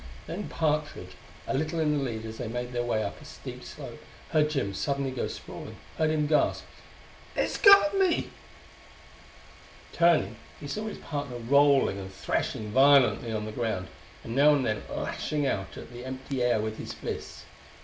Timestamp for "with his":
16.59-16.93